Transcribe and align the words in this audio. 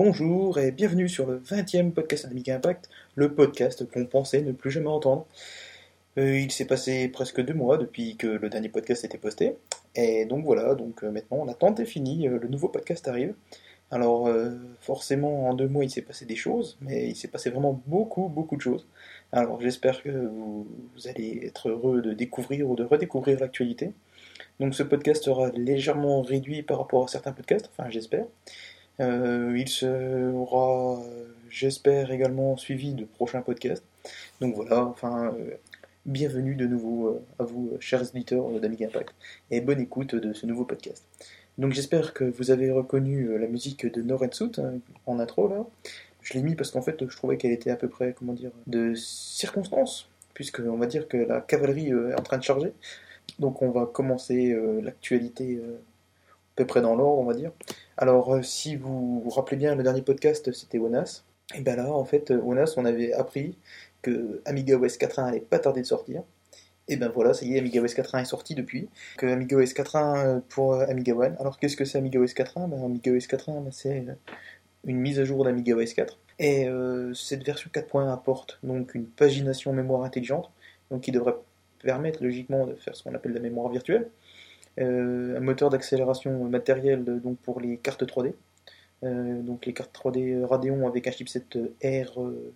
Bonjour 0.00 0.60
et 0.60 0.70
bienvenue 0.70 1.08
sur 1.08 1.26
le 1.26 1.40
20e 1.40 1.90
podcast 1.90 2.24
Amiga 2.24 2.54
Impact, 2.54 2.88
le 3.16 3.34
podcast 3.34 3.84
qu'on 3.90 4.06
pensait 4.06 4.42
ne 4.42 4.52
plus 4.52 4.70
jamais 4.70 4.86
entendre. 4.86 5.26
Euh, 6.18 6.38
il 6.38 6.52
s'est 6.52 6.66
passé 6.66 7.08
presque 7.08 7.40
deux 7.40 7.52
mois 7.52 7.78
depuis 7.78 8.16
que 8.16 8.28
le 8.28 8.48
dernier 8.48 8.68
podcast 8.68 9.04
était 9.04 9.18
posté, 9.18 9.56
et 9.96 10.24
donc 10.24 10.44
voilà, 10.44 10.76
donc 10.76 11.02
euh, 11.02 11.10
maintenant 11.10 11.44
l'attente 11.44 11.80
est 11.80 11.84
finie, 11.84 12.28
euh, 12.28 12.38
le 12.38 12.46
nouveau 12.46 12.68
podcast 12.68 13.08
arrive. 13.08 13.34
Alors 13.90 14.30
forcément 14.80 15.48
en 15.48 15.54
deux 15.54 15.66
mois 15.66 15.82
il 15.82 15.90
s'est 15.90 16.02
passé 16.02 16.26
des 16.26 16.36
choses, 16.36 16.78
mais 16.80 17.08
il 17.08 17.16
s'est 17.16 17.26
passé 17.26 17.50
vraiment 17.50 17.82
beaucoup 17.88 18.28
beaucoup 18.28 18.54
de 18.54 18.62
choses. 18.62 18.86
Alors 19.32 19.60
j'espère 19.60 20.00
que 20.04 20.10
vous, 20.10 20.68
vous 20.94 21.08
allez 21.08 21.40
être 21.42 21.70
heureux 21.70 22.02
de 22.02 22.12
découvrir 22.12 22.70
ou 22.70 22.76
de 22.76 22.84
redécouvrir 22.84 23.40
l'actualité. 23.40 23.90
Donc 24.60 24.76
ce 24.76 24.84
podcast 24.84 25.24
sera 25.24 25.50
légèrement 25.56 26.22
réduit 26.22 26.62
par 26.62 26.78
rapport 26.78 27.02
à 27.02 27.08
certains 27.08 27.32
podcasts, 27.32 27.68
enfin 27.76 27.90
j'espère. 27.90 28.26
Euh, 29.00 29.54
il 29.56 29.68
sera, 29.68 31.00
j'espère, 31.50 32.10
également 32.10 32.56
suivi 32.56 32.94
de 32.94 33.04
prochains 33.04 33.42
podcasts. 33.42 33.84
Donc 34.40 34.56
voilà, 34.56 34.84
enfin, 34.84 35.32
euh, 35.34 35.54
bienvenue 36.04 36.56
de 36.56 36.66
nouveau 36.66 37.08
euh, 37.08 37.24
à 37.38 37.44
vous, 37.44 37.76
chers 37.78 38.02
éditeurs 38.02 38.50
d'Amiga 38.60 38.86
Impact, 38.86 39.14
et 39.52 39.60
bonne 39.60 39.80
écoute 39.80 40.16
de 40.16 40.32
ce 40.32 40.46
nouveau 40.46 40.64
podcast. 40.64 41.04
Donc 41.58 41.72
j'espère 41.72 42.12
que 42.12 42.24
vous 42.24 42.50
avez 42.50 42.70
reconnu 42.70 43.38
la 43.38 43.46
musique 43.46 43.86
de 43.86 44.02
Norensut 44.02 44.58
hein, 44.58 44.78
en 45.06 45.18
intro 45.18 45.48
là. 45.48 45.66
Je 46.22 46.34
l'ai 46.34 46.42
mis 46.42 46.54
parce 46.54 46.70
qu'en 46.70 46.82
fait 46.82 47.08
je 47.08 47.16
trouvais 47.16 47.36
qu'elle 47.36 47.52
était 47.52 47.70
à 47.70 47.76
peu 47.76 47.88
près, 47.88 48.12
comment 48.12 48.32
dire, 48.32 48.50
de 48.66 48.94
circonstance, 48.94 50.08
puisque 50.34 50.60
on 50.60 50.76
va 50.76 50.86
dire 50.86 51.08
que 51.08 51.16
la 51.16 51.40
cavalerie 51.40 51.88
est 51.90 52.14
en 52.14 52.22
train 52.22 52.38
de 52.38 52.42
charger. 52.42 52.72
Donc 53.38 53.62
on 53.62 53.70
va 53.70 53.86
commencer 53.86 54.56
l'actualité 54.82 55.60
peu 56.58 56.66
près 56.66 56.80
dans 56.80 56.96
l'ordre, 56.96 57.18
on 57.18 57.24
va 57.24 57.34
dire. 57.34 57.52
Alors, 57.96 58.34
euh, 58.34 58.42
si 58.42 58.76
vous 58.76 59.20
vous 59.20 59.30
rappelez 59.30 59.56
bien, 59.56 59.76
le 59.76 59.82
dernier 59.82 60.02
podcast, 60.02 60.52
c'était 60.52 60.78
ONAS. 60.78 61.24
Et 61.54 61.60
bien 61.60 61.76
là, 61.76 61.92
en 61.92 62.04
fait, 62.04 62.30
ONAS, 62.30 62.74
on 62.76 62.84
avait 62.84 63.12
appris 63.12 63.56
que 64.02 64.42
Amiga 64.44 64.76
OS 64.76 64.98
4.1 64.98 65.28
allait 65.28 65.40
pas 65.40 65.58
tarder 65.58 65.82
de 65.82 65.86
sortir. 65.86 66.22
Et 66.88 66.96
ben 66.96 67.10
voilà, 67.14 67.34
ça 67.34 67.44
y 67.44 67.54
est, 67.54 67.58
Amiga 67.58 67.80
OS 67.80 67.94
4.1 67.94 68.22
est 68.22 68.24
sorti 68.24 68.54
depuis. 68.54 68.88
Que 69.16 69.26
Amiga 69.26 69.56
OS 69.56 69.72
4.1 69.72 70.40
pour 70.48 70.74
Amiga 70.74 71.14
One. 71.14 71.36
Alors 71.38 71.58
qu'est-ce 71.58 71.76
que 71.76 71.84
c'est 71.84 71.98
Amiga 71.98 72.18
OS 72.18 72.32
4.1 72.32 72.68
ben, 72.68 72.84
Amiga 72.84 73.12
OS 73.12 73.26
4.1, 73.26 73.62
ben, 73.62 73.70
c'est 73.70 74.04
une 74.84 74.98
mise 74.98 75.20
à 75.20 75.24
jour 75.24 75.44
d'Amiga 75.44 75.76
OS 75.76 75.94
4. 75.94 76.18
Et 76.40 76.68
euh, 76.68 77.14
cette 77.14 77.44
version 77.44 77.70
4.1 77.72 78.12
apporte 78.12 78.58
donc 78.62 78.94
une 78.94 79.06
pagination 79.06 79.72
mémoire 79.72 80.02
intelligente, 80.02 80.50
donc 80.90 81.02
qui 81.02 81.12
devrait 81.12 81.36
permettre 81.82 82.22
logiquement 82.22 82.66
de 82.66 82.74
faire 82.74 82.96
ce 82.96 83.04
qu'on 83.04 83.14
appelle 83.14 83.32
la 83.32 83.40
mémoire 83.40 83.68
virtuelle. 83.68 84.10
Euh, 84.78 85.36
un 85.36 85.40
moteur 85.40 85.70
d'accélération 85.70 86.44
matérielle 86.44 87.04
donc 87.04 87.38
pour 87.38 87.60
les 87.60 87.78
cartes 87.78 88.04
3D. 88.04 88.34
Euh, 89.04 89.42
donc 89.42 89.66
les 89.66 89.72
cartes 89.72 89.94
3D 89.96 90.44
Radeon 90.44 90.86
avec 90.86 91.06
un 91.06 91.10
chipset 91.10 91.44
R100, 91.82 92.52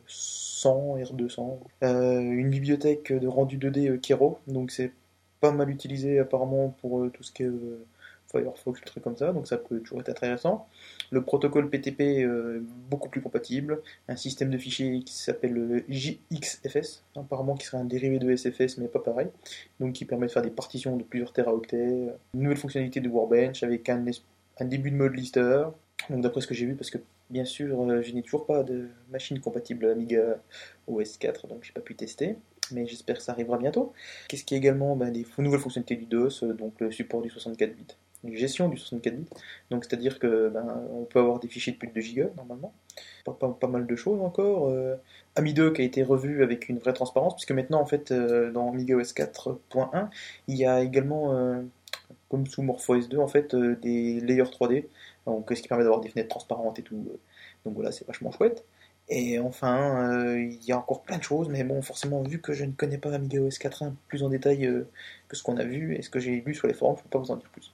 R200. 0.67 1.59
Euh, 1.83 2.21
une 2.21 2.51
bibliothèque 2.51 3.13
de 3.13 3.29
rendu 3.29 3.59
2D 3.59 4.01
Kero, 4.01 4.39
donc 4.47 4.71
c'est 4.71 4.93
pas 5.41 5.53
mal 5.53 5.71
utilisé 5.71 6.19
apparemment 6.19 6.75
pour 6.81 7.11
tout 7.13 7.23
ce 7.23 7.33
qui 7.33 7.43
est 7.43 7.51
Firefox, 8.33 8.81
des 8.81 8.87
trucs 8.87 9.05
comme 9.05 9.17
ça, 9.17 9.33
donc 9.33 9.47
ça 9.47 9.57
peut 9.57 9.81
toujours 9.81 10.01
être 10.01 10.09
intéressant. 10.09 10.67
Le 11.11 11.23
protocole 11.23 11.69
PTP 11.71 12.25
euh, 12.25 12.61
beaucoup 12.91 13.09
plus 13.09 13.21
compatible, 13.21 13.81
un 14.09 14.17
système 14.17 14.51
de 14.51 14.59
fichiers 14.59 15.03
qui 15.05 15.15
s'appelle 15.15 15.85
JXFS, 15.89 17.05
apparemment 17.17 17.55
qui 17.55 17.67
serait 17.67 17.79
un 17.79 17.85
dérivé 17.85 18.19
de 18.19 18.35
SFS 18.35 18.79
mais 18.79 18.89
pas 18.89 19.01
pareil, 19.01 19.29
donc 19.81 19.93
qui 19.93 20.05
permet 20.05 20.27
de 20.27 20.33
faire 20.33 20.43
des 20.43 20.51
partitions 20.51 20.97
de 20.97 21.03
plusieurs 21.03 21.33
teraoctets, 21.33 22.09
une 22.35 22.41
nouvelle 22.41 22.59
fonctionnalité 22.59 23.01
de 23.01 23.09
Workbench 23.09 23.63
avec 23.63 23.89
un, 23.89 24.05
début 24.61 24.91
de 24.91 24.97
mode 24.97 25.15
lister, 25.15 25.65
donc 26.11 26.23
d'après 26.23 26.41
ce 26.41 26.47
que 26.47 26.55
j'ai 26.55 26.67
vu, 26.67 26.75
parce 26.75 26.91
que 26.91 26.99
bien 27.31 27.45
sûr 27.45 27.81
euh, 27.83 28.03
je 28.03 28.13
n'ai 28.13 28.23
toujours 28.23 28.47
pas 28.47 28.63
de 28.63 28.89
machine 29.11 29.39
compatible 29.41 29.87
Amiga 29.87 30.39
OS 30.87 31.19
4, 31.19 31.47
donc 31.47 31.65
j'ai 31.65 31.73
pas 31.73 31.81
pu 31.81 31.95
tester 31.95 32.37
mais 32.73 32.87
j'espère 32.87 33.17
que 33.17 33.23
ça 33.23 33.33
arrivera 33.33 33.59
bientôt. 33.59 33.93
Qu'est-ce 34.29 34.45
qui 34.45 34.55
est 34.55 34.59
également? 34.59 34.97
Ben, 34.97 35.11
des 35.11 35.27
nouvelles 35.39 35.61
fonctionnalités 35.61 35.97
du 35.97 36.07
DOS, 36.07 36.43
euh, 36.43 36.53
donc 36.53 36.75
le 36.81 36.91
support 36.91 37.23
du 37.23 37.31
64 37.31 37.75
bits 37.75 37.97
une 38.25 38.37
gestion 38.37 38.69
du 38.69 38.77
64 38.77 39.17
bits. 39.17 39.29
Donc 39.71 39.85
c'est-à-dire 39.85 40.19
que 40.19 40.49
ben, 40.49 40.87
on 40.93 41.05
peut 41.05 41.19
avoir 41.19 41.41
des 41.41 41.49
fichiers 41.49 41.73
de 41.73 41.79
plus 41.79 41.89
de 41.89 41.95
2 41.95 42.23
Go 42.23 42.31
normalement. 42.37 42.73
Pas, 43.25 43.69
mal 43.69 43.87
de 43.87 43.97
choses 43.97 44.21
encore. 44.21 44.69
Euh, 44.69 44.97
Ami2 45.37 45.73
qui 45.73 45.83
a 45.83 45.85
été 45.85 46.03
revu 46.03 46.43
avec 46.43 46.69
une 46.69 46.79
vraie 46.79 46.93
transparence, 46.93 47.35
puisque 47.35 47.53
maintenant 47.53 47.81
en 47.81 47.87
fait 47.87 48.11
euh, 48.11 48.51
dans 48.51 48.71
AmigaOS 48.71 49.13
4.1, 49.15 50.09
il 50.49 50.57
y 50.57 50.67
a 50.67 50.83
également, 50.83 51.35
euh, 51.35 51.63
comme 52.29 52.47
sous 52.47 52.63
MorphOS 52.63 53.09
2, 53.09 53.19
en 53.19 53.29
fait 53.29 53.55
des 53.55 54.21
layers 54.21 54.43
3D, 54.43 54.87
donc 55.27 55.51
ce 55.55 55.63
qui 55.63 55.69
permet 55.69 55.85
d'avoir 55.85 56.01
des 56.01 56.09
fenêtres 56.09 56.31
transparentes 56.31 56.79
et 56.79 56.83
tout. 56.83 56.97
Donc 57.65 57.75
voilà, 57.75 57.93
c'est 57.93 58.07
vachement 58.07 58.33
chouette. 58.33 58.65
Et 59.09 59.39
enfin, 59.39 60.37
il 60.37 60.65
y 60.65 60.73
a 60.73 60.79
encore 60.79 61.03
plein 61.03 61.19
de 61.19 61.23
choses, 61.23 61.49
mais 61.49 61.65
bon, 61.65 61.83
forcément, 61.83 62.23
vu 62.23 62.41
que 62.41 62.53
je 62.53 62.65
ne 62.65 62.73
connais 62.73 62.99
pas 62.99 63.13
AmigaOS 63.13 63.51
4.1 63.51 63.93
plus 64.09 64.23
en 64.23 64.29
détail 64.29 64.85
que 65.29 65.37
ce 65.37 65.43
qu'on 65.43 65.57
a 65.57 65.65
vu 65.65 65.97
et 65.97 66.03
ce 66.03 66.11
que 66.11 66.21
j'ai 66.21 66.41
lu 66.41 66.55
sur 66.55 66.67
les 66.67 66.75
forums, 66.75 66.97
je 66.97 67.01
ne 67.01 67.05
peux 67.05 67.11
pas 67.11 67.19
vous 67.19 67.31
en 67.31 67.37
dire 67.37 67.49
plus. 67.51 67.73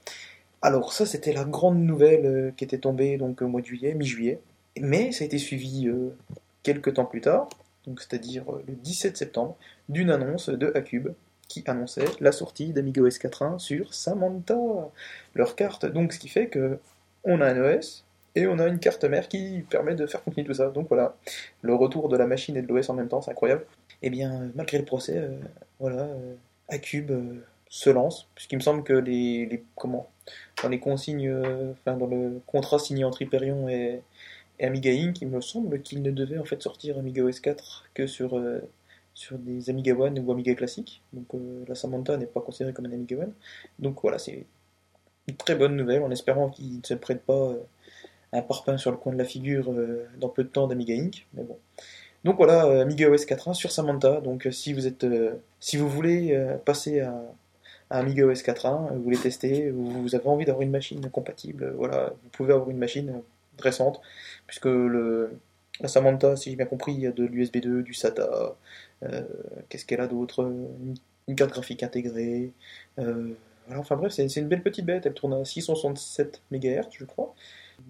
Alors 0.61 0.93
ça, 0.93 1.07
c'était 1.07 1.33
la 1.33 1.45
grande 1.45 1.79
nouvelle 1.79 2.27
euh, 2.27 2.51
qui 2.57 2.65
était 2.65 2.79
tombée 2.79 3.17
donc 3.17 3.43
au 3.43 3.49
mois 3.49 3.61
de 3.61 3.67
juillet, 3.67 3.95
mi-juillet. 3.95 4.41
Mais 4.81 5.13
ça 5.13 5.25
a 5.25 5.27
été 5.27 5.39
suivi 5.39 5.87
euh, 5.89 6.17
quelques 6.63 6.95
temps 6.95 7.05
plus 7.05 7.21
tard, 7.21 7.49
donc 7.87 8.01
c'est-à-dire 8.01 8.45
euh, 8.53 8.63
le 8.67 8.75
17 8.75 9.17
septembre, 9.17 9.57
d'une 9.89 10.11
annonce 10.11 10.49
de 10.49 10.73
Acube 10.75 11.09
qui 11.49 11.65
annonçait 11.67 12.05
la 12.21 12.33
sortie 12.33 12.73
d'Amiga 12.73 13.03
OS 13.03 13.19
4.1 13.19 13.59
sur 13.59 13.95
Samantha, 13.95 14.57
leur 15.35 15.57
carte. 15.57 15.87
Donc 15.87 16.13
ce 16.13 16.19
qui 16.19 16.29
fait 16.29 16.49
que 16.49 16.79
on 17.25 17.41
a 17.41 17.47
un 17.47 17.77
OS 17.77 18.05
et 18.35 18.47
on 18.47 18.59
a 18.59 18.67
une 18.67 18.79
carte 18.79 19.05
mère 19.05 19.29
qui 19.29 19.65
permet 19.71 19.95
de 19.95 20.07
faire 20.07 20.21
fonctionner 20.23 20.47
tout 20.47 20.55
ça. 20.55 20.71
Donc 20.71 20.89
voilà, 20.89 21.17
le 21.63 21.75
retour 21.75 22.09
de 22.09 22.17
la 22.17 22.27
machine 22.27 22.57
et 22.57 22.63
de 22.63 22.69
l'OS 22.69 22.91
en 22.91 22.95
même 22.95 23.09
temps, 23.09 23.23
c'est 23.23 23.31
incroyable. 23.31 23.65
Et 24.03 24.09
eh 24.09 24.11
bien, 24.11 24.51
malgré 24.55 24.79
le 24.79 24.85
procès, 24.85 25.29
voilà, 25.81 26.09
Acube 26.69 27.13
se 27.69 27.91
lance, 27.91 28.29
puisqu'il 28.35 28.57
me 28.57 28.63
semble 28.63 28.83
que 28.83 28.93
les, 28.93 29.47
les 29.47 29.65
comment 29.75 30.09
dans 30.63 30.69
les 30.69 30.81
consignes, 30.81 31.29
euh, 31.29 31.73
enfin 31.73 31.97
dans 31.97 32.07
le 32.07 32.41
contrat 32.47 32.79
signé 32.79 33.05
entre 33.05 33.23
Hyperion 33.23 33.69
et, 33.69 34.03
Amiga 34.61 34.91
Inc, 34.91 35.23
il 35.23 35.29
me 35.29 35.41
semble 35.41 35.83
qu'il 35.83 36.03
ne 36.03 36.11
devait 36.11 36.39
en 36.39 36.45
fait 36.45 36.61
sortir 36.61 36.99
Amiga 36.99 37.23
OS 37.23 37.39
4 37.39 37.91
que 37.95 38.09
sur, 38.09 38.37
euh, 38.37 38.59
sur 39.15 39.39
des 39.39 39.71
Amiga 39.71 39.95
One 39.95 40.19
ou 40.19 40.33
Amiga 40.33 40.53
classiques. 40.55 41.01
Donc 41.13 41.27
euh, 41.35 41.65
la 41.69 41.77
Samantha 41.77 42.17
n'est 42.17 42.27
pas 42.27 42.41
considérée 42.41 42.73
comme 42.73 42.87
un 42.87 42.93
Amiga 42.93 43.19
One. 43.19 43.33
Donc 43.79 44.01
voilà, 44.03 44.19
c'est 44.19 44.47
une 45.29 45.37
très 45.37 45.55
bonne 45.55 45.77
nouvelle 45.77 46.03
en 46.03 46.11
espérant 46.11 46.51
qu'il 46.51 46.79
ne 46.79 46.85
se 46.85 46.95
prête 46.95 47.23
pas 47.23 47.53
un 48.33 48.43
parpaing 48.43 48.79
sur 48.79 48.91
le 48.91 48.97
coin 48.97 49.13
de 49.13 49.19
la 49.19 49.25
figure 49.25 49.73
dans 50.19 50.29
peu 50.29 50.43
de 50.43 50.49
temps 50.49 50.67
d'Amiga 50.67 50.95
Inc. 50.95 51.25
Mais 51.35 51.45
bon. 51.45 51.57
Donc 52.25 52.37
voilà, 52.37 52.81
Amiga 52.81 53.09
OS 53.09 53.27
4.1 53.27 53.55
sur 53.55 53.71
Samantha. 53.71 54.21
Donc 54.21 54.49
si 54.51 54.73
vous 54.73 54.89
êtes, 54.89 55.07
si 55.61 55.77
vous 55.77 55.89
voulez 55.89 56.37
passer 56.65 56.99
à 57.01 57.15
Amiga 57.91 58.27
OS 58.27 58.43
4.1, 58.43 58.93
vous 58.95 59.03
voulez 59.03 59.17
tester, 59.17 59.71
vous 59.71 60.15
avez 60.15 60.27
envie 60.27 60.45
d'avoir 60.45 60.63
une 60.63 60.71
machine 60.71 61.09
compatible, 61.11 61.73
voilà, 61.77 62.13
vous 62.23 62.29
pouvez 62.31 62.53
avoir 62.53 62.69
une 62.71 62.79
machine 62.79 63.23
récente, 63.59 64.01
puisque 64.47 64.67
la 64.67 65.89
Samantha, 65.89 66.37
si 66.37 66.51
j'ai 66.51 66.57
bien 66.57 66.67
compris, 66.67 66.93
il 66.93 67.01
y 67.01 67.07
a 67.07 67.13
de 67.13 67.25
l'USB 67.25 67.59
2, 67.59 67.83
du 67.83 67.95
SATA, 67.95 68.57
euh, 69.05 69.23
qu'est-ce 69.69 69.87
qu'elle 69.87 70.01
a 70.01 70.07
d'autre 70.07 70.45
une, 71.27 71.37
carte 71.37 71.51
graphique 71.51 71.83
intégrée. 71.83 72.53
Euh, 72.99 73.33
enfin 73.75 73.97
bref, 73.97 74.13
c'est 74.13 74.37
une 74.37 74.49
belle 74.49 74.63
petite 74.63 74.85
bête, 74.85 75.07
elle 75.07 75.15
tourne 75.15 75.35
à 75.35 75.45
667 75.45 76.43
MHz, 76.51 76.89
je 76.93 77.05
crois, 77.05 77.35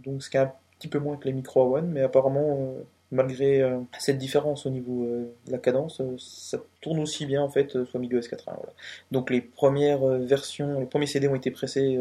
donc 0.04 0.22
ce 0.22 0.30
qui 0.30 0.36
est 0.36 0.40
un 0.40 0.52
petit 0.78 0.88
peu 0.88 0.98
moins 0.98 1.16
que 1.16 1.24
les 1.24 1.32
Micro 1.32 1.76
One, 1.76 1.90
mais 1.90 2.02
apparemment 2.02 2.58
euh, 2.60 2.82
malgré 3.10 3.62
euh, 3.62 3.78
cette 3.98 4.18
différence 4.18 4.66
au 4.66 4.70
niveau 4.70 5.04
euh, 5.04 5.32
de 5.46 5.52
la 5.52 5.58
cadence, 5.58 6.00
euh, 6.00 6.16
ça 6.18 6.58
tourne 6.80 6.98
aussi 7.00 7.26
bien 7.26 7.42
en 7.42 7.48
fait 7.48 7.84
sur 7.84 7.96
Amiga 7.96 8.18
OS 8.18 8.28
4.1. 8.28 8.42
Voilà. 8.46 8.72
Donc 9.10 9.30
les 9.30 9.40
premières 9.40 10.04
versions, 10.04 10.78
les 10.78 10.86
premiers 10.86 11.06
CD 11.06 11.26
ont 11.28 11.34
été 11.34 11.50
pressés, 11.50 11.98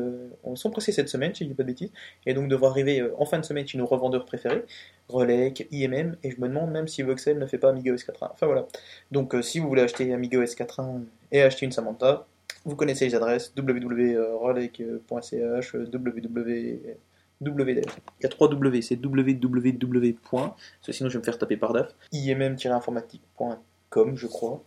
sont 0.55 0.69
pressés 0.69 0.91
cette 0.91 1.09
semaine, 1.09 1.33
si 1.33 1.45
je 1.45 1.49
dis 1.49 1.55
pas 1.55 1.63
de 1.63 1.69
bêtises, 1.69 1.91
et 2.25 2.33
donc 2.33 2.49
devraient 2.49 2.69
arriver 2.69 3.03
en 3.17 3.25
fin 3.25 3.39
de 3.39 3.45
semaine 3.45 3.67
chez 3.67 3.77
nos 3.77 3.87
revendeurs 3.87 4.25
préférés, 4.25 4.63
Relec, 5.09 5.67
IMM, 5.71 6.17
et 6.23 6.31
je 6.31 6.39
me 6.39 6.47
demande 6.47 6.71
même 6.71 6.87
si 6.87 7.01
Voxel 7.01 7.39
ne 7.39 7.47
fait 7.47 7.57
pas 7.57 7.69
Amiga 7.69 7.91
OS 7.93 8.05
4.1. 8.05 8.29
Enfin 8.33 8.45
voilà. 8.45 8.67
Donc 9.11 9.35
si 9.41 9.59
vous 9.59 9.67
voulez 9.67 9.81
acheter 9.81 10.13
Amiga 10.13 10.39
OS 10.39 10.55
4.1 10.55 11.01
et 11.31 11.41
acheter 11.41 11.65
une 11.65 11.71
Samantha, 11.71 12.27
vous 12.65 12.75
connaissez 12.75 13.05
les 13.05 13.15
adresses 13.15 13.51
www.relec.ch, 13.57 15.73
www 15.73 16.97
Il 17.41 17.83
y 18.23 18.25
a 18.25 18.29
trois 18.29 18.49
W, 18.49 18.81
c'est 18.81 18.95
www. 18.95 20.15
sinon 20.81 21.09
je 21.09 21.13
vais 21.13 21.19
me 21.19 21.23
faire 21.23 21.37
taper 21.37 21.57
par 21.57 21.73
DAF. 21.73 21.93
imm-informatique.com, 22.11 24.15
je 24.15 24.27
crois. 24.27 24.63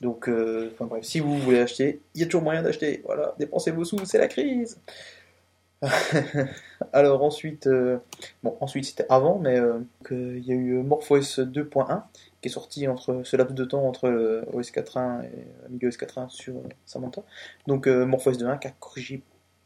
Donc, 0.00 0.28
euh, 0.28 0.70
enfin 0.72 0.86
bref, 0.86 1.04
si 1.04 1.20
vous 1.20 1.38
voulez 1.38 1.60
acheter, 1.60 2.00
il 2.14 2.20
y 2.20 2.24
a 2.24 2.26
toujours 2.26 2.42
moyen 2.42 2.62
d'acheter. 2.62 3.02
Voilà, 3.04 3.34
dépensez 3.38 3.70
vos 3.70 3.84
sous, 3.84 4.04
c'est 4.04 4.18
la 4.18 4.28
crise. 4.28 4.80
Alors 6.92 7.22
ensuite, 7.22 7.66
euh, 7.66 7.98
bon, 8.42 8.56
ensuite 8.60 8.84
c'était 8.84 9.06
avant, 9.08 9.38
mais 9.38 9.58
euh, 9.58 9.78
il 10.10 10.46
y 10.46 10.52
a 10.52 10.54
eu 10.54 10.82
MorphOS 10.82 11.40
2.1 11.40 12.02
qui 12.42 12.48
est 12.48 12.52
sorti 12.52 12.86
entre 12.86 13.22
ce 13.24 13.36
laps 13.36 13.54
de 13.54 13.64
temps 13.64 13.86
entre 13.86 14.44
OS 14.52 14.72
4.1 14.72 15.24
et 15.24 15.46
Amiga 15.66 15.88
OS 15.88 15.96
4.1 15.96 16.28
sur 16.28 16.54
Samantha. 16.84 17.22
Donc 17.66 17.86
MorphOS 17.86 18.32
2.1 18.32 18.58
qui 18.58 18.68
a 18.68 18.72
corrigé 18.78 19.22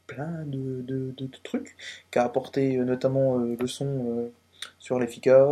plein 0.06 0.45
de, 0.47 1.15
trucs, 1.43 1.77
qui 2.11 2.19
a 2.19 2.25
apporté 2.25 2.77
euh, 2.77 2.85
notamment 2.85 3.39
euh, 3.39 3.56
le 3.59 3.67
son 3.67 3.87
euh, 3.87 4.33
sur 4.79 4.99
l'Effica, 4.99 5.47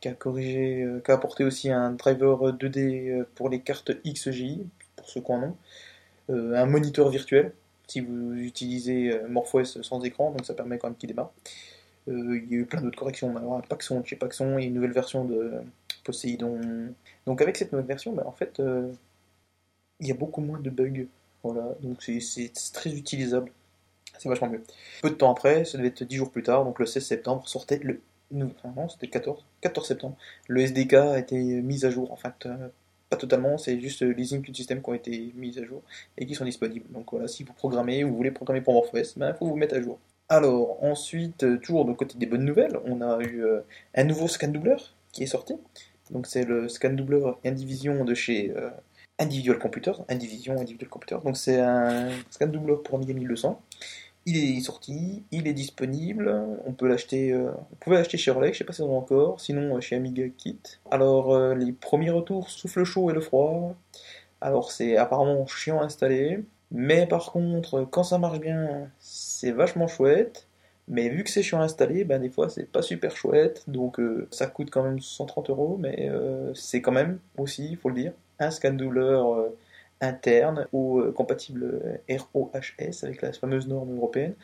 qui 0.00 0.08
a 0.08 0.12
corrigé, 0.14 0.86
qui 1.04 1.10
a 1.10 1.14
apporté 1.14 1.44
aussi 1.44 1.70
un 1.70 1.92
driver 1.92 2.52
2D 2.52 3.24
pour 3.34 3.48
les 3.48 3.60
cartes 3.60 3.92
XGI, 4.04 4.66
pour 4.94 5.08
ceux 5.08 5.20
qui 5.22 5.32
en 5.32 5.42
ont, 5.42 5.56
un 6.28 6.66
moniteur 6.66 7.08
virtuel, 7.08 7.52
si 7.86 8.00
vous 8.00 8.34
utilisez 8.34 9.18
MorphOS 9.28 9.82
sans 9.82 10.04
écran, 10.04 10.32
donc 10.32 10.44
ça 10.44 10.52
permet 10.52 10.76
quand 10.76 10.88
même 10.88 10.96
qu'il 10.96 11.08
démarre. 11.08 11.32
il 12.08 12.46
y 12.50 12.56
a 12.56 12.58
eu 12.58 12.66
plein 12.66 12.82
d'autres 12.82 12.98
corrections, 12.98 13.34
alors 13.38 13.62
Paxson, 13.62 14.02
chez 14.04 14.16
Paxson, 14.16 14.58
et 14.58 14.64
une 14.64 14.74
nouvelle 14.74 14.92
version 14.92 15.24
de 15.24 15.52
Poséidon. 16.04 16.60
Donc 17.24 17.40
avec 17.40 17.56
cette 17.56 17.72
nouvelle 17.72 17.86
version, 17.86 18.12
bah, 18.12 18.24
en 18.26 18.32
fait, 18.32 18.60
il 20.00 20.06
y 20.06 20.10
a 20.10 20.14
beaucoup 20.14 20.42
moins 20.42 20.60
de 20.60 20.68
bugs. 20.68 21.06
Voilà, 21.42 21.74
donc 21.80 22.02
c'est 22.02 22.52
très 22.74 22.92
utilisable. 22.92 23.50
C'est 24.18 24.28
vachement 24.28 24.48
mieux. 24.48 24.62
Peu 25.02 25.10
de 25.10 25.14
temps 25.14 25.30
après, 25.30 25.64
ça 25.64 25.78
devait 25.78 25.88
être 25.88 26.04
10 26.04 26.16
jours 26.16 26.30
plus 26.30 26.42
tard, 26.42 26.64
donc 26.64 26.78
le 26.78 26.86
16 26.86 27.04
septembre, 27.04 27.48
sortait 27.48 27.80
le. 27.82 28.00
Enfin, 28.34 28.72
non, 28.76 28.88
c'était 28.88 29.06
14, 29.08 29.44
14 29.60 29.86
septembre. 29.86 30.16
Le 30.48 30.60
SDK 30.60 30.94
a 30.94 31.18
été 31.18 31.36
mis 31.36 31.84
à 31.84 31.90
jour. 31.90 32.10
En 32.12 32.16
fait, 32.16 32.46
euh, 32.46 32.68
pas 33.08 33.16
totalement, 33.16 33.56
c'est 33.56 33.78
juste 33.80 34.02
les 34.02 34.34
input 34.34 34.52
systems 34.52 34.82
qui 34.82 34.90
ont 34.90 34.94
été 34.94 35.32
mis 35.36 35.56
à 35.58 35.64
jour 35.64 35.82
et 36.18 36.26
qui 36.26 36.34
sont 36.34 36.44
disponibles. 36.44 36.86
Donc 36.90 37.12
voilà, 37.12 37.28
si 37.28 37.44
vous 37.44 37.52
programmez 37.52 38.02
ou 38.02 38.08
vous 38.08 38.16
voulez 38.16 38.32
programmer 38.32 38.60
pour 38.62 38.74
MorphOS, 38.74 39.12
il 39.16 39.20
ben, 39.20 39.34
faut 39.34 39.46
vous 39.46 39.56
mettre 39.56 39.76
à 39.76 39.80
jour. 39.80 39.98
Alors, 40.28 40.82
ensuite, 40.82 41.44
euh, 41.44 41.56
toujours 41.58 41.84
de 41.84 41.92
côté 41.92 42.18
des 42.18 42.26
bonnes 42.26 42.44
nouvelles, 42.44 42.76
on 42.84 43.00
a 43.00 43.20
eu 43.22 43.44
euh, 43.44 43.60
un 43.94 44.04
nouveau 44.04 44.26
scan 44.26 44.48
doubleur 44.48 44.94
qui 45.12 45.22
est 45.22 45.26
sorti. 45.26 45.54
Donc 46.10 46.26
c'est 46.26 46.44
le 46.44 46.68
scan 46.68 46.92
doubleur 46.94 47.38
Indivision 47.44 48.04
de 48.04 48.14
chez 48.14 48.52
Individual 49.18 49.58
Computer, 49.58 49.92
Indivision 50.08 50.54
Individual 50.54 50.88
Computer. 50.90 51.18
Donc 51.24 51.36
c'est 51.36 51.60
un 51.60 52.10
scan 52.30 52.48
doubleur 52.48 52.82
pour 52.82 52.96
Amiga 52.96 53.14
1200. 53.14 53.60
Il 54.28 54.36
est 54.36 54.60
sorti, 54.60 55.22
il 55.30 55.46
est 55.46 55.52
disponible, 55.52 56.28
on 56.66 56.72
peut 56.72 56.88
l'acheter, 56.88 57.32
euh, 57.32 57.52
on 57.86 57.90
l'acheter 57.92 58.18
chez 58.18 58.32
Rolex, 58.32 58.54
je 58.54 58.58
sais 58.58 58.64
pas 58.64 58.72
si 58.72 58.82
on 58.82 58.98
encore, 58.98 59.40
sinon 59.40 59.76
euh, 59.76 59.80
chez 59.80 59.94
Amiga 59.94 60.28
Kit. 60.36 60.58
Alors 60.90 61.32
euh, 61.32 61.54
les 61.54 61.70
premiers 61.70 62.10
retours 62.10 62.50
souffle 62.50 62.82
chaud 62.82 63.08
et 63.08 63.14
le 63.14 63.20
froid. 63.20 63.76
Alors 64.40 64.72
c'est 64.72 64.96
apparemment 64.96 65.46
chiant 65.46 65.80
à 65.80 65.84
installer, 65.84 66.44
mais 66.72 67.06
par 67.06 67.30
contre 67.30 67.86
quand 67.88 68.02
ça 68.02 68.18
marche 68.18 68.40
bien, 68.40 68.90
c'est 68.98 69.52
vachement 69.52 69.86
chouette. 69.86 70.48
Mais 70.88 71.08
vu 71.08 71.22
que 71.22 71.30
c'est 71.30 71.44
chiant 71.44 71.60
à 71.60 71.64
installer, 71.64 72.02
ben 72.02 72.20
des 72.20 72.28
fois 72.28 72.48
c'est 72.48 72.70
pas 72.70 72.82
super 72.82 73.16
chouette, 73.16 73.62
donc 73.68 74.00
ça 74.32 74.48
coûte 74.48 74.70
quand 74.70 74.82
même 74.82 75.00
130 75.00 75.50
euros, 75.50 75.76
mais 75.80 76.10
c'est 76.54 76.80
quand 76.80 76.92
même 76.92 77.18
aussi, 77.38 77.68
il 77.70 77.76
faut 77.76 77.90
le 77.90 77.96
dire, 77.96 78.12
un 78.40 78.50
scan 78.50 78.72
doubleur 78.72 79.50
interne 80.00 80.66
ou 80.72 81.00
euh, 81.00 81.12
compatible 81.12 81.80
euh, 82.10 82.16
ROHS 82.32 83.02
avec 83.02 83.22
la 83.22 83.32
fameuse 83.32 83.68
norme 83.68 83.96
européenne. 83.96 84.34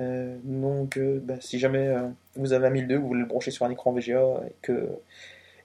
Euh, 0.00 0.36
donc, 0.44 0.98
bah, 0.98 1.34
si 1.40 1.58
jamais 1.58 1.94
vous 2.36 2.52
avez 2.52 2.66
un 2.66 2.70
1002, 2.70 2.96
vous 2.96 3.08
voulez 3.08 3.20
le 3.20 3.26
brancher 3.26 3.50
sur 3.50 3.66
un 3.66 3.70
écran 3.70 3.92
VGA 3.92 4.42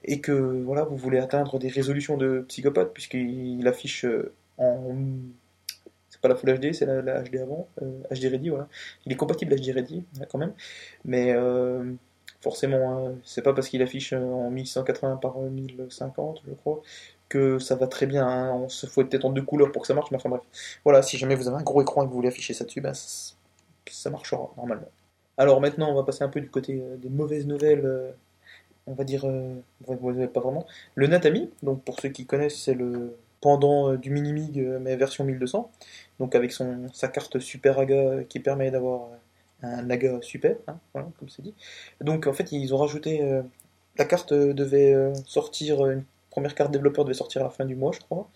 et 0.04 0.22
que, 0.22 0.34
voilà, 0.63 0.84
vous 0.84 0.98
voulez 0.98 1.18
atteindre 1.18 1.60
des 1.60 1.70
résolutions 1.70 2.18
de 2.18 2.46
psychopathe, 2.48 2.94
puisqu'il 2.94 3.68
affiche 3.68 4.06
en. 4.58 4.96
C'est 6.10 6.22
pas 6.22 6.30
la 6.30 6.36
Full 6.36 6.58
HD, 6.58 6.74
c'est 6.74 6.86
la, 6.86 7.22
HD 7.22 7.36
avant, 7.38 7.68
HD 7.82 8.25
Ready, 8.32 8.50
voilà. 8.50 8.68
Il 9.06 9.12
est 9.12 9.16
compatible 9.16 9.56
HD 9.56 9.74
Ready, 9.74 10.04
quand 10.30 10.38
même, 10.38 10.54
mais 11.04 11.34
forcément, 12.41 13.08
hein, 13.08 13.15
c'est 13.24 13.41
pas 13.41 13.53
parce 13.53 13.70
qu'il 13.70 13.82
affiche 13.82 14.13
en 14.13 14.50
1180 14.50 15.17
par 15.17 15.39
1050, 15.39 16.44
je 16.48 16.53
crois, 16.53 16.82
que 17.29 17.60
ça 17.60 17.75
va 17.75 17.88
très 17.88 18.06
bien. 18.06 18.27
Hein. 18.27 18.53
On 18.53 18.70
se 18.70 18.86
faut 18.88 19.03
peut-être 19.03 19.25
en 19.25 19.32
deux 19.32 19.41
couleurs 19.41 19.72
pour 19.72 19.82
que 19.84 19.88
ça 19.88 19.94
marche, 19.94 20.12
mais 20.12 20.17
enfin 20.17 20.29
bref. 20.29 20.41
Voilà, 20.84 21.01
si 21.01 21.17
jamais 21.17 21.36
vous 21.36 21.48
avez 21.48 21.58
un 21.58 21.63
gros 21.63 21.82
écran 21.82 22.03
et 22.03 22.06
que 22.06 22.10
vous 22.10 22.15
voulez 22.15 22.29
afficher 22.29 22.53
ça 22.53 22.65
dessus, 22.65 22.82
ben, 22.82 22.94
ça, 22.94 24.10
marchera 24.10 24.51
normalement. 24.58 24.89
Alors 25.38 25.62
maintenant, 25.62 25.91
on 25.91 25.96
va 25.96 26.03
passer 26.03 26.24
un 26.24 26.29
peu 26.29 26.41
du 26.41 26.50
côté 26.50 26.82
euh, 26.82 26.98
des 26.98 27.10
mauvaises 27.10 27.48
nouvelles. 27.48 27.86
Euh, 27.86 28.12
on 28.88 28.94
va 28.94 29.03
dire, 29.03 29.25
euh, 29.25 30.27
pas 30.27 30.39
vraiment. 30.39 30.65
Le 30.96 31.08
Natami, 31.08 31.50
donc 31.62 31.84
pour 31.84 32.00
ceux 32.00 32.10
qui 32.10 32.25
connaissent, 32.25 32.58
c'est 32.58 32.74
le 32.74 33.17
pendant 33.41 33.96
du 33.96 34.10
Minimig, 34.10 34.60
mais 34.82 34.96
version 34.96 35.24
1200. 35.24 35.70
Donc 36.20 36.36
avec 36.36 36.51
son, 36.51 36.88
sa 36.94 37.08
carte 37.08 37.39
Super 37.39 37.77
AGA 37.79 38.24
qui 38.24 38.39
permet 38.39 38.72
d'avoir 38.72 39.10
un 39.63 39.89
AGA 39.89 40.21
super, 40.21 40.55
hein, 40.67 40.77
voilà, 40.93 41.09
comme 41.19 41.29
c'est 41.29 41.41
dit. 41.41 41.53
Donc 42.01 42.27
en 42.27 42.33
fait, 42.33 42.51
ils 42.51 42.73
ont 42.73 42.77
rajouté. 42.77 43.21
la 43.97 44.05
carte 44.05 44.33
devait 44.33 45.13
sortir 45.25 45.85
une 45.87 46.03
première 46.29 46.53
carte 46.53 46.71
développeur 46.71 47.03
devait 47.03 47.15
sortir 47.15 47.41
à 47.41 47.45
la 47.45 47.49
fin 47.49 47.65
du 47.65 47.75
mois, 47.75 47.91
je 47.93 47.99
crois. 47.99 48.29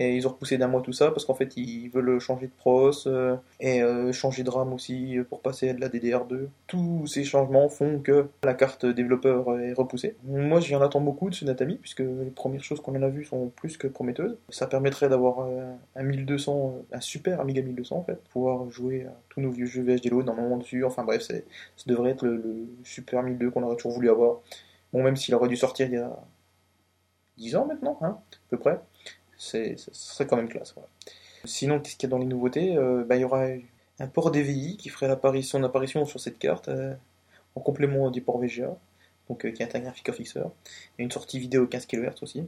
Et 0.00 0.14
ils 0.14 0.28
ont 0.28 0.30
repoussé 0.30 0.58
d'un 0.58 0.68
mois 0.68 0.80
tout 0.80 0.92
ça 0.92 1.10
parce 1.10 1.24
qu'en 1.24 1.34
fait 1.34 1.56
ils 1.56 1.88
veulent 1.88 2.20
changer 2.20 2.46
de 2.46 2.52
pros 2.52 2.92
euh, 3.08 3.34
et 3.58 3.82
euh, 3.82 4.12
changer 4.12 4.44
de 4.44 4.50
RAM 4.50 4.72
aussi 4.72 5.18
pour 5.28 5.40
passer 5.40 5.70
à 5.70 5.74
de 5.74 5.80
la 5.80 5.88
DDR2. 5.88 6.46
Tous 6.68 7.04
ces 7.08 7.24
changements 7.24 7.68
font 7.68 7.98
que 7.98 8.28
la 8.44 8.54
carte 8.54 8.86
développeur 8.86 9.58
est 9.58 9.72
repoussée. 9.72 10.14
Moi 10.22 10.60
j'en 10.60 10.80
attends 10.82 11.00
beaucoup 11.00 11.30
de 11.30 11.34
ce 11.34 11.44
Natami 11.44 11.78
puisque 11.78 11.98
les 11.98 12.30
premières 12.32 12.62
choses 12.62 12.80
qu'on 12.80 12.94
en 12.94 13.02
a 13.02 13.08
vues 13.08 13.24
sont 13.24 13.48
plus 13.56 13.76
que 13.76 13.88
prometteuses. 13.88 14.38
Ça 14.50 14.68
permettrait 14.68 15.08
d'avoir 15.08 15.40
euh, 15.40 15.72
un 15.96 16.02
1200, 16.04 16.84
un 16.92 17.00
super 17.00 17.40
Amiga 17.40 17.60
1200 17.60 17.96
en 17.96 18.04
fait, 18.04 18.22
pouvoir 18.28 18.70
jouer 18.70 19.06
à 19.06 19.12
tous 19.30 19.40
nos 19.40 19.50
vieux 19.50 19.66
jeux 19.66 19.82
VHDLO 19.82 20.22
normalement 20.22 20.58
dessus. 20.58 20.84
Enfin 20.84 21.02
bref, 21.02 21.22
ça 21.22 21.34
devrait 21.86 22.12
être 22.12 22.24
le, 22.24 22.36
le 22.36 22.68
super 22.84 23.24
1200 23.24 23.50
qu'on 23.50 23.64
aurait 23.64 23.74
toujours 23.74 23.94
voulu 23.94 24.10
avoir. 24.10 24.36
Bon, 24.92 25.02
même 25.02 25.16
s'il 25.16 25.34
aurait 25.34 25.48
dû 25.48 25.56
sortir 25.56 25.88
il 25.88 25.94
y 25.94 25.96
a 25.96 26.16
10 27.38 27.56
ans 27.56 27.66
maintenant, 27.66 27.98
hein, 28.00 28.18
à 28.32 28.50
peu 28.50 28.58
près. 28.58 28.80
C'est, 29.38 29.76
ce 29.78 29.90
serait 29.92 30.26
quand 30.26 30.36
même 30.36 30.48
classe. 30.48 30.74
Sinon, 31.44 31.80
qu'est-ce 31.80 31.96
qu'il 31.96 32.08
y 32.08 32.10
a 32.10 32.14
dans 32.14 32.18
les 32.18 32.26
nouveautés? 32.26 32.76
Euh, 32.76 33.04
bah, 33.04 33.16
Il 33.16 33.22
y 33.22 33.24
aura 33.24 33.46
un 34.00 34.06
port 34.08 34.30
DVI 34.30 34.76
qui 34.76 34.88
ferait 34.88 35.08
son 35.42 35.62
apparition 35.64 36.04
sur 36.04 36.20
cette 36.20 36.38
carte, 36.38 36.68
euh, 36.68 36.94
en 37.54 37.60
complément 37.60 38.10
du 38.10 38.20
port 38.20 38.38
VGA, 38.38 38.76
donc, 39.28 39.44
euh, 39.44 39.50
qui 39.50 39.62
intègre 39.62 39.88
un 39.88 39.92
flicker 39.92 40.14
fixeur, 40.14 40.50
et 40.98 41.02
une 41.02 41.10
sortie 41.10 41.38
vidéo 41.38 41.66
15 41.66 41.86
kHz 41.86 42.22
aussi. 42.22 42.46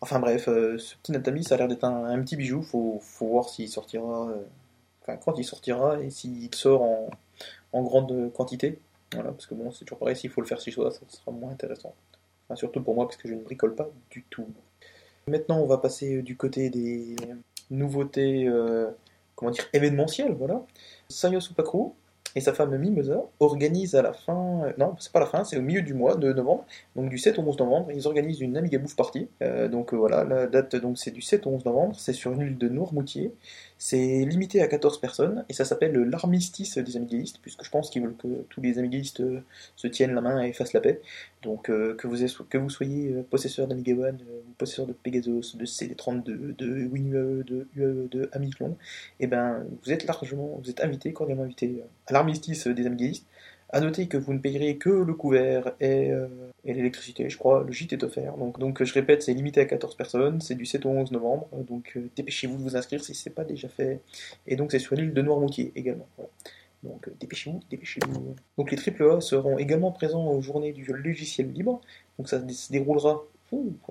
Enfin 0.00 0.18
bref, 0.18 0.44
ce 0.46 0.96
petit 0.96 1.12
Natami, 1.12 1.44
ça 1.44 1.54
a 1.54 1.58
l'air 1.58 1.68
d'être 1.68 1.84
un, 1.84 2.20
petit 2.22 2.36
bijou, 2.36 2.62
faut, 2.62 2.98
faut 3.00 3.26
voir 3.26 3.48
s'il 3.48 3.68
sortira, 3.68 4.28
enfin 5.02 5.16
quand 5.16 5.38
il 5.38 5.44
sortira, 5.44 6.00
et 6.00 6.10
s'il 6.10 6.54
sort 6.54 6.82
en, 6.82 7.10
en 7.72 7.82
grande 7.82 8.30
quantité. 8.34 8.78
Voilà, 9.14 9.30
parce 9.32 9.46
que 9.46 9.54
bon, 9.54 9.70
c'est 9.72 9.86
toujours 9.86 9.98
pareil, 9.98 10.16
s'il 10.16 10.30
faut 10.30 10.42
le 10.42 10.46
faire 10.46 10.60
chez 10.60 10.72
soi, 10.72 10.90
ça 10.90 11.00
sera 11.08 11.32
moins 11.32 11.52
intéressant 11.52 11.94
surtout 12.54 12.82
pour 12.82 12.94
moi, 12.94 13.06
parce 13.06 13.16
que 13.16 13.28
je 13.28 13.34
ne 13.34 13.42
bricole 13.42 13.74
pas 13.74 13.88
du 14.10 14.22
tout. 14.30 14.46
Maintenant, 15.28 15.58
on 15.60 15.66
va 15.66 15.78
passer 15.78 16.22
du 16.22 16.36
côté 16.36 16.70
des 16.70 17.16
nouveautés, 17.70 18.46
euh, 18.46 18.90
comment 19.34 19.50
dire, 19.50 19.64
événementielles, 19.72 20.34
voilà. 20.34 20.64
Sayo 21.08 21.40
Supakru, 21.40 21.92
et 22.36 22.40
sa 22.40 22.52
femme 22.52 22.76
Mimosa 22.76 23.22
organisent 23.38 23.94
à 23.94 24.02
la 24.02 24.12
fin, 24.12 24.64
euh, 24.64 24.72
non, 24.76 24.96
c'est 24.98 25.12
pas 25.12 25.20
la 25.20 25.26
fin, 25.26 25.44
c'est 25.44 25.56
au 25.56 25.62
milieu 25.62 25.82
du 25.82 25.94
mois 25.94 26.16
de 26.16 26.32
novembre, 26.32 26.64
donc 26.96 27.08
du 27.08 27.18
7 27.18 27.38
au 27.38 27.42
11 27.42 27.58
novembre, 27.58 27.92
ils 27.92 28.08
organisent 28.08 28.40
une 28.40 28.56
Amiga 28.56 28.78
Bouffe 28.78 28.96
Party. 28.96 29.28
Euh, 29.42 29.68
donc 29.68 29.94
euh, 29.94 29.96
voilà, 29.96 30.24
la 30.24 30.46
date 30.46 30.74
donc 30.76 30.98
c'est 30.98 31.12
du 31.12 31.22
7 31.22 31.46
au 31.46 31.50
11 31.50 31.64
novembre, 31.64 31.96
c'est 31.96 32.12
sur 32.12 32.32
une 32.32 32.40
île 32.40 32.58
de 32.58 32.68
Noirmoutier. 32.68 33.32
C'est 33.76 34.24
limité 34.24 34.62
à 34.62 34.68
14 34.68 35.00
personnes 35.00 35.44
et 35.48 35.52
ça 35.52 35.64
s'appelle 35.64 35.92
l'armistice 35.94 36.78
des 36.78 36.96
amigaïstes, 36.96 37.38
puisque 37.42 37.64
je 37.64 37.70
pense 37.70 37.90
qu'ils 37.90 38.02
veulent 38.02 38.16
que 38.16 38.42
tous 38.48 38.60
les 38.60 38.78
amigaïstes 38.78 39.22
se 39.76 39.86
tiennent 39.88 40.14
la 40.14 40.20
main 40.20 40.42
et 40.42 40.52
fassent 40.52 40.72
la 40.72 40.80
paix. 40.80 41.00
Donc 41.42 41.64
que, 41.64 42.06
vous 42.06 42.16
que 42.48 42.58
vous 42.58 42.70
soyez 42.70 43.12
possesseur 43.30 43.66
d'Amiga 43.66 43.92
One, 43.92 44.18
possesseur 44.56 44.86
de 44.86 44.92
Pegasus, 44.92 45.56
de 45.56 45.66
CD32, 45.66 46.56
de 46.56 46.86
WinUAE, 46.86 47.44
de 47.44 47.66
UAE, 47.76 48.08
de 48.10 48.30
Amiclon, 48.32 48.76
et 49.20 49.24
eh 49.24 49.26
ben 49.26 49.64
vous 49.82 49.92
êtes 49.92 50.06
largement, 50.06 50.58
vous 50.62 50.70
êtes 50.70 50.82
invité, 50.82 51.12
cordialement 51.12 51.44
invité 51.44 51.82
à 52.06 52.12
l'armistice 52.12 52.66
des 52.66 52.86
amigaïstes. 52.86 53.26
A 53.74 53.80
noter 53.80 54.06
que 54.06 54.16
vous 54.16 54.32
ne 54.32 54.38
payerez 54.38 54.76
que 54.76 54.88
le 54.88 55.14
couvert 55.14 55.72
et, 55.80 56.12
euh, 56.12 56.28
l'électricité, 56.64 57.28
je 57.28 57.36
crois. 57.36 57.64
Le 57.64 57.72
gîte 57.72 57.92
est 57.92 58.04
offert. 58.04 58.36
Donc, 58.36 58.84
je 58.84 58.94
répète, 58.94 59.24
c'est 59.24 59.34
limité 59.34 59.60
à 59.60 59.64
14 59.64 59.96
personnes. 59.96 60.40
C'est 60.40 60.54
du 60.54 60.64
7 60.64 60.86
au 60.86 60.90
11 60.90 61.10
novembre. 61.10 61.48
Donc 61.66 61.94
euh, 61.96 62.08
dépêchez-vous 62.14 62.56
de 62.56 62.62
vous 62.62 62.76
inscrire 62.76 63.02
si 63.02 63.16
ce 63.16 63.28
n'est 63.28 63.34
pas 63.34 63.42
déjà 63.42 63.68
fait. 63.68 63.98
Et 64.46 64.54
donc 64.54 64.70
c'est 64.70 64.78
sur 64.78 64.94
l'île 64.94 65.12
de 65.12 65.20
Noirmoutier 65.22 65.72
également. 65.74 66.06
Donc 66.84 67.08
euh, 67.08 67.14
dépêchez-vous, 67.18 67.62
dépêchez-vous. 67.68 68.36
Donc 68.56 68.70
les 68.70 68.78
AAA 68.78 69.20
seront 69.20 69.58
également 69.58 69.90
présents 69.90 70.24
aux 70.24 70.40
journées 70.40 70.72
du 70.72 70.84
logiciel 70.84 71.50
libre. 71.50 71.80
Donc 72.16 72.28
ça 72.28 72.38
se 72.48 72.70
déroulera 72.70 73.24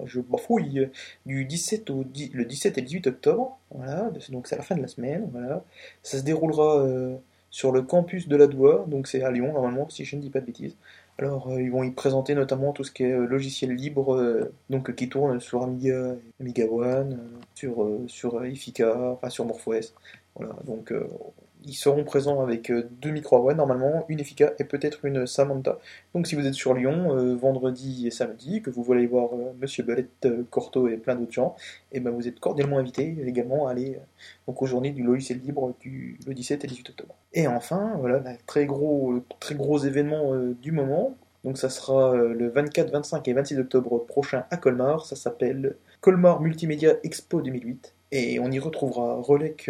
je 0.05 0.19
bafouille, 0.19 0.89
du 1.25 1.45
17 1.45 1.89
au 1.89 2.03
le 2.33 2.43
17 2.43 2.77
et 2.77 2.81
18 2.81 3.07
octobre, 3.07 3.57
voilà, 3.71 4.11
donc 4.29 4.47
c'est 4.47 4.55
à 4.55 4.57
la 4.57 4.63
fin 4.63 4.75
de 4.75 4.81
la 4.81 4.89
semaine, 4.89 5.29
voilà. 5.31 5.63
Ça 6.01 6.17
se 6.17 6.23
déroulera 6.23 6.85
sur 7.53 7.71
le 7.71 7.83
campus 7.83 8.27
de 8.27 8.35
la 8.35 8.47
Doua, 8.47 8.83
donc 8.87 9.07
c'est 9.07 9.21
à 9.21 9.29
Lyon 9.29 9.53
normalement, 9.53 9.87
si 9.87 10.05
je 10.05 10.15
ne 10.15 10.21
dis 10.21 10.31
pas 10.31 10.39
de 10.41 10.47
bêtises. 10.47 10.75
Alors 11.19 11.49
euh, 11.49 11.61
ils 11.61 11.69
vont 11.69 11.83
y 11.83 11.91
présenter 11.91 12.33
notamment 12.33 12.73
tout 12.73 12.83
ce 12.83 12.91
qui 12.91 13.03
est 13.03 13.11
euh, 13.11 13.27
logiciel 13.27 13.75
libre, 13.75 14.15
euh, 14.15 14.51
donc 14.71 14.95
qui 14.95 15.07
tourne 15.07 15.39
sur 15.39 15.61
Amiga, 15.61 16.15
Amiga 16.41 16.65
One, 16.65 17.19
sur 17.53 17.87
sur 18.07 18.43
Ifica, 18.43 19.11
enfin 19.11 19.29
sur 19.29 19.45
MorphOS. 19.45 19.93
Voilà, 20.35 20.55
donc 20.65 20.91
ils 21.65 21.73
seront 21.73 22.03
présents 22.03 22.41
avec 22.41 22.69
euh, 22.69 22.89
deux 23.01 23.11
micro 23.11 23.37
One 23.37 23.57
normalement, 23.57 24.05
une 24.09 24.19
Effica 24.19 24.53
et 24.59 24.63
peut-être 24.63 25.05
une 25.05 25.25
Samantha. 25.25 25.79
Donc 26.13 26.27
si 26.27 26.35
vous 26.35 26.45
êtes 26.45 26.53
sur 26.53 26.73
Lyon, 26.73 27.15
euh, 27.17 27.35
vendredi 27.35 28.07
et 28.07 28.11
samedi, 28.11 28.61
que 28.61 28.69
vous 28.69 28.83
voulez 28.83 29.05
voir 29.07 29.33
euh, 29.33 29.53
Monsieur 29.59 29.83
Belette, 29.83 30.27
Corto 30.49 30.87
et 30.87 30.97
plein 30.97 31.15
d'autres 31.15 31.31
gens, 31.31 31.55
et 31.91 31.97
eh 31.97 31.99
ben 31.99 32.11
vous 32.11 32.27
êtes 32.27 32.39
cordialement 32.39 32.77
invités 32.77 33.15
également 33.25 33.67
à 33.67 33.71
aller 33.71 33.99
donc 34.47 34.61
aux 34.61 34.65
journées 34.65 34.91
du 34.91 35.03
logiciel 35.03 35.39
libre 35.39 35.73
du 35.79 36.19
le 36.27 36.33
17 36.33 36.63
et 36.63 36.67
18 36.67 36.89
octobre. 36.89 37.15
Et 37.33 37.47
enfin, 37.47 37.95
voilà, 37.99 38.19
le 38.19 38.37
très 38.45 38.65
gros, 38.65 39.21
très 39.39 39.55
gros 39.55 39.79
événement 39.79 40.35
du 40.61 40.71
moment, 40.71 41.15
Donc 41.43 41.57
ça 41.57 41.69
sera 41.69 42.15
le 42.15 42.49
24, 42.49 42.91
25 42.91 43.27
et 43.27 43.33
26 43.33 43.59
octobre 43.59 44.05
prochain 44.05 44.45
à 44.51 44.57
Colmar. 44.57 45.05
Ça 45.05 45.15
s'appelle 45.15 45.75
Colmar 46.01 46.41
Multimédia 46.41 46.95
Expo 47.03 47.41
2008. 47.41 47.93
Et 48.11 48.39
on 48.39 48.51
y 48.51 48.59
retrouvera 48.59 49.15
Rolex 49.15 49.69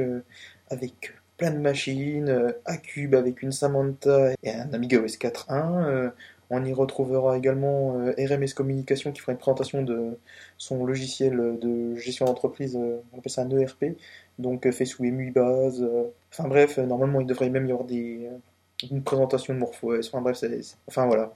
avec 0.70 1.14
plein 1.38 1.52
de 1.52 1.58
machines, 1.58 2.54
Acube 2.66 3.16
avec 3.16 3.42
une 3.42 3.52
Samantha 3.52 4.32
et 4.44 4.52
un 4.52 4.74
Amiga 4.74 5.00
OS 5.00 5.18
4.1. 5.18 6.12
On 6.56 6.64
y 6.64 6.72
retrouvera 6.72 7.36
également 7.36 7.98
euh, 8.00 8.14
RMS 8.16 8.54
Communication 8.56 9.12
qui 9.12 9.22
fera 9.22 9.32
une 9.32 9.40
présentation 9.40 9.82
de 9.82 10.20
son 10.60 10.86
logiciel 10.86 11.58
de 11.60 11.96
gestion 11.96 12.26
d'entreprise, 12.26 12.76
euh, 12.76 13.02
on 13.12 13.18
appelle 13.18 13.32
ça 13.32 13.42
un 13.42 13.50
ERP, 13.50 13.98
donc 14.38 14.68
euh, 14.68 14.72
fait 14.72 14.86
sous 14.86 15.04
EmuBase. 15.04 15.84
Enfin 16.32 16.48
bref, 16.48 16.78
normalement 16.78 17.22
il 17.22 17.26
devrait 17.26 17.50
même 17.50 17.66
y 17.68 17.72
avoir 17.72 17.88
des, 17.88 18.30
une 18.92 19.02
présentation 19.02 19.56
de 19.56 19.60
MorphOS. 19.60 20.10
Enfin 20.10 20.22
bref, 20.22 20.44
enfin 20.88 21.08
voilà. 21.08 21.34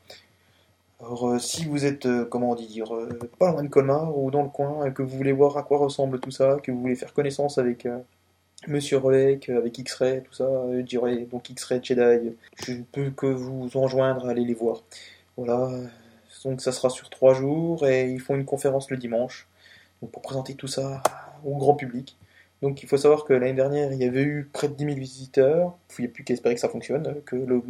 Alors, 1.00 1.40
si 1.40 1.66
vous 1.66 1.86
êtes, 1.86 2.08
comment 2.30 2.54
dire, 2.56 2.92
pas 3.40 3.52
loin 3.52 3.64
de 3.64 3.70
Colmar 3.70 4.18
ou 4.18 4.30
dans 4.32 4.44
le 4.44 4.50
coin, 4.50 4.86
et 4.86 4.94
que 4.94 5.02
vous 5.02 5.18
voulez 5.18 5.32
voir 5.32 5.58
à 5.58 5.64
quoi 5.64 5.80
ressemble 5.80 6.20
tout 6.20 6.32
ça, 6.32 6.58
que 6.62 6.72
vous 6.72 6.82
voulez 6.82 6.96
faire 6.96 7.14
connaissance 7.14 7.58
avec 7.58 7.88
Monsieur 8.66 8.98
Rolek, 8.98 9.50
avec 9.50 9.78
X-Ray, 9.78 10.24
tout 10.24 10.34
ça, 10.34 10.50
je 10.74 10.82
dirais 10.82 11.28
donc 11.32 11.50
X-Ray 11.50 11.80
Jedi, 11.84 12.36
je 12.66 12.72
ne 12.74 12.84
peux 12.84 13.12
que 13.12 13.28
vous 13.28 13.70
enjoindre 13.78 14.28
à 14.28 14.32
aller 14.32 14.44
les 14.44 14.56
voir. 14.56 14.84
Voilà, 15.38 15.70
donc 16.44 16.62
ça 16.62 16.72
sera 16.72 16.90
sur 16.90 17.10
trois 17.10 17.36
jours 17.36 17.88
et 17.88 18.10
ils 18.12 18.20
font 18.20 18.36
une 18.36 18.46
conférence 18.46 18.90
le 18.90 18.98
dimanche 18.98 19.48
pour 20.12 20.22
présenter 20.22 20.56
tout 20.56 20.68
ça 20.68 21.04
au 21.46 21.56
grand 21.56 21.76
public. 21.76 22.18
Donc 22.64 22.82
il 22.82 22.90
faut 22.90 22.98
savoir 22.98 23.26
que 23.26 23.34
l'année 23.34 23.54
dernière 23.54 23.94
il 23.94 24.00
y 24.00 24.06
avait 24.06 24.24
eu 24.24 24.50
près 24.52 24.68
de 24.68 24.74
10 24.74 24.86
000 24.86 24.96
visiteurs, 24.98 25.78
il 26.00 26.06
n'y 26.06 26.08
a 26.08 26.12
plus 26.12 26.24
qu'à 26.24 26.34
espérer 26.34 26.56
que 26.56 26.62
ça 26.62 26.70
fonctionne, 26.70 27.22
que 27.26 27.36
le 27.36 27.62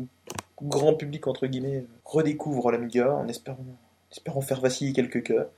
grand 0.62 0.94
public 0.94 1.28
entre 1.28 1.48
guillemets 1.48 1.84
redécouvre 2.06 2.72
l'Amiga 2.72 3.14
en 3.14 3.28
espérant, 3.28 3.66
espérant 4.12 4.42
faire 4.42 4.62
vaciller 4.62 4.94
quelques 4.94 5.24
cœurs 5.24 5.50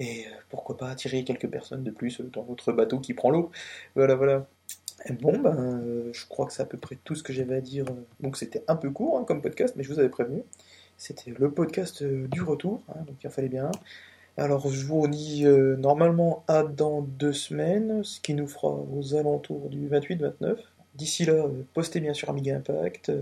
et 0.00 0.26
pourquoi 0.48 0.76
pas 0.76 0.88
attirer 0.90 1.24
quelques 1.24 1.48
personnes 1.48 1.82
de 1.82 1.90
plus 1.90 2.20
dans 2.20 2.42
votre 2.42 2.72
bateau 2.72 3.00
qui 3.00 3.14
prend 3.14 3.30
l'eau. 3.30 3.50
Voilà, 3.96 4.14
voilà. 4.14 4.46
Bon, 5.20 5.38
ben, 5.38 5.56
euh, 5.56 6.10
je 6.12 6.26
crois 6.26 6.46
que 6.46 6.52
c'est 6.52 6.62
à 6.62 6.66
peu 6.66 6.76
près 6.76 6.98
tout 7.02 7.14
ce 7.14 7.22
que 7.22 7.32
j'avais 7.32 7.56
à 7.56 7.60
dire. 7.60 7.86
Donc 8.20 8.36
c'était 8.36 8.64
un 8.68 8.76
peu 8.76 8.90
court 8.90 9.18
hein, 9.18 9.24
comme 9.24 9.40
podcast, 9.40 9.74
mais 9.76 9.84
je 9.84 9.92
vous 9.92 9.98
avais 9.98 10.08
prévenu. 10.08 10.42
C'était 10.96 11.32
le 11.36 11.50
podcast 11.50 12.02
euh, 12.02 12.26
du 12.28 12.42
retour, 12.42 12.82
hein, 12.88 13.00
donc 13.06 13.16
il 13.22 13.30
fallait 13.30 13.48
bien. 13.48 13.70
Alors 14.36 14.68
je 14.70 14.84
vous 14.86 15.06
dis 15.08 15.46
euh, 15.46 15.76
normalement 15.76 16.44
à 16.48 16.62
dans 16.62 17.02
deux 17.02 17.32
semaines, 17.32 18.02
ce 18.04 18.20
qui 18.20 18.34
nous 18.34 18.48
fera 18.48 18.68
aux 18.68 19.14
alentours 19.14 19.68
du 19.70 19.88
28-29. 19.88 20.56
D'ici 20.94 21.24
là, 21.24 21.46
postez 21.74 22.00
bien 22.00 22.12
sur 22.12 22.28
Amiga 22.28 22.56
Impact, 22.56 23.12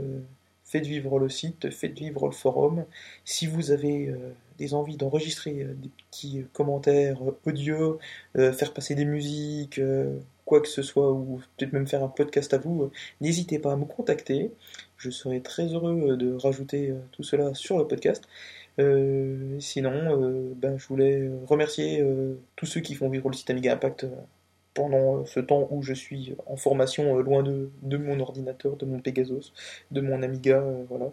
faites 0.64 0.87
vivre 0.87 1.18
le 1.18 1.28
site, 1.28 1.71
faites 1.71 1.99
vivre 1.99 2.26
le 2.26 2.33
forum. 2.33 2.87
Si 3.26 3.47
vous 3.47 3.71
avez 3.71 4.14
des 4.56 4.73
envies 4.73 4.97
d'enregistrer 4.97 5.52
des 5.52 5.90
petits 6.11 6.47
commentaires 6.54 7.18
audio, 7.45 7.99
faire 8.35 8.73
passer 8.73 8.95
des 8.95 9.04
musiques, 9.04 9.78
quoi 10.47 10.61
que 10.61 10.69
ce 10.69 10.81
soit, 10.81 11.12
ou 11.12 11.43
peut-être 11.57 11.75
même 11.75 11.87
faire 11.87 12.03
un 12.03 12.09
podcast 12.09 12.55
à 12.55 12.59
vous, 12.59 12.91
n'hésitez 13.21 13.59
pas 13.59 13.73
à 13.73 13.76
me 13.76 13.85
contacter. 13.85 14.53
Je 14.97 15.11
serai 15.11 15.43
très 15.43 15.67
heureux 15.67 16.17
de 16.17 16.35
rajouter 16.35 16.91
euh, 16.91 16.99
tout 17.12 17.23
cela 17.25 17.53
sur 17.53 17.76
le 17.76 17.87
podcast. 17.87 18.25
Euh, 18.79 19.59
sinon, 19.61 20.23
euh, 20.23 20.53
ben, 20.57 20.79
je 20.79 20.87
voulais 20.87 21.31
remercier 21.47 22.03
tous 22.55 22.67
ceux 22.67 22.81
qui 22.81 22.95
font 22.95 23.11
vivre 23.11 23.29
le 23.29 23.35
site 23.37 23.50
Amiga 23.50 23.75
Impact 23.75 24.07
pendant 24.75 25.25
ce 25.25 25.41
temps 25.41 25.67
où 25.71 25.83
je 25.83 25.95
suis 25.95 26.37
en 26.47 26.57
formation 26.57 27.17
loin 27.17 27.43
de, 27.43 27.71
de, 27.83 27.97
mon 27.97 28.21
ordinateur, 28.21 28.76
de 28.76 28.85
mon 28.85 29.00
Pegasus, 29.00 29.53
de 29.91 30.00
mon 30.03 30.23
Amiga, 30.23 30.62
voilà. 30.91 31.11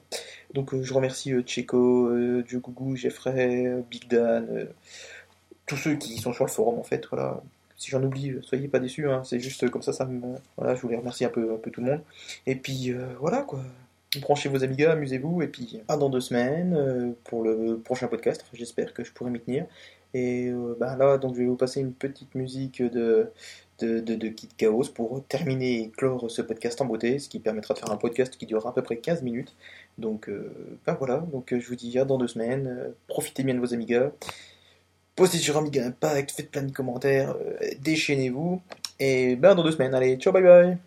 Donc 0.53 0.75
je 0.81 0.93
remercie 0.93 1.33
Checo, 1.45 2.11
Joe 2.45 2.61
Gougou, 2.61 2.97
Jeffrey, 2.97 3.73
Big 3.89 4.09
Dan, 4.09 4.67
tous 5.65 5.77
ceux 5.77 5.95
qui 5.95 6.17
sont 6.17 6.33
sur 6.33 6.43
le 6.43 6.51
forum 6.51 6.77
en 6.77 6.83
fait, 6.83 7.07
voilà 7.09 7.41
si 7.83 7.91
j'en 7.91 8.01
oublie, 8.01 8.31
euh, 8.31 8.41
soyez 8.41 8.69
pas 8.69 8.79
déçus, 8.79 9.09
hein. 9.09 9.23
c'est 9.25 9.39
juste 9.39 9.69
comme 9.69 9.81
ça. 9.81 9.91
Voilà, 10.57 10.73
je 10.73 10.81
voulais 10.81 10.95
remercier 10.95 11.25
un 11.25 11.29
peu, 11.29 11.51
un 11.53 11.69
tout 11.69 11.81
le 11.81 11.91
monde. 11.91 12.01
Et 12.47 12.55
puis 12.55 12.91
euh, 12.91 13.07
voilà 13.19 13.41
quoi, 13.41 13.59
branchez 14.21 14.47
vos 14.47 14.63
amigas, 14.63 14.93
amusez-vous, 14.93 15.41
et 15.41 15.47
puis 15.47 15.81
à 15.89 15.97
dans 15.97 16.09
deux 16.09 16.21
semaines 16.21 16.73
euh, 16.75 17.11
pour 17.25 17.43
le 17.43 17.77
prochain 17.79 18.07
podcast, 18.07 18.45
j'espère 18.53 18.93
que 18.93 19.03
je 19.03 19.11
pourrai 19.11 19.31
m'y 19.31 19.41
tenir. 19.41 19.65
Et 20.13 20.51
bah, 20.79 20.95
là, 20.95 21.17
donc 21.17 21.33
je 21.33 21.39
vais 21.39 21.47
vous 21.47 21.55
passer 21.55 21.79
une 21.81 21.91
petite 21.91 22.35
musique 22.35 22.83
de, 22.83 23.31
de, 23.79 23.99
de, 23.99 24.27
Kid 24.27 24.51
Chaos 24.55 24.83
pour 24.93 25.23
terminer 25.25 25.81
et 25.81 25.89
clore 25.89 26.29
ce 26.29 26.43
podcast 26.43 26.79
en 26.81 26.85
beauté, 26.85 27.17
ce 27.17 27.27
qui 27.27 27.39
permettra 27.39 27.73
de 27.73 27.79
faire 27.79 27.91
un 27.91 27.97
podcast 27.97 28.37
qui 28.37 28.45
durera 28.45 28.69
à 28.69 28.73
peu 28.73 28.83
près 28.83 28.97
15 28.97 29.23
minutes. 29.23 29.55
Donc 29.97 30.29
bah, 30.85 30.95
voilà, 30.99 31.17
donc 31.17 31.55
je 31.57 31.67
vous 31.67 31.75
dis 31.75 31.97
à 31.97 32.05
dans 32.05 32.19
deux 32.19 32.27
semaines, 32.27 32.93
profitez 33.07 33.41
bien 33.41 33.55
de 33.55 33.59
vos 33.59 33.73
amigas 33.73 34.11
postez 35.15 35.37
sur 35.37 35.57
Amiga 35.57 35.85
Impact, 35.85 36.31
faites 36.31 36.51
plein 36.51 36.63
de 36.63 36.71
commentaires, 36.71 37.35
euh, 37.35 37.57
déchaînez-vous. 37.81 38.61
Et 38.99 39.35
ben 39.35 39.55
dans 39.55 39.63
deux 39.63 39.71
semaines, 39.71 39.93
allez, 39.93 40.17
ciao, 40.17 40.31
bye 40.31 40.43
bye 40.43 40.77